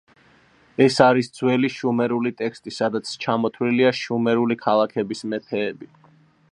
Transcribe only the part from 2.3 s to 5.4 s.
ტექსტი სადაც ჩამოთვლილია შუმერული ქალაქების